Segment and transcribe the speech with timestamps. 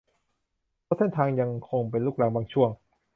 [0.83, 2.69] เพราะเส้นทางยังคงเป็นลูกรังบางช่วง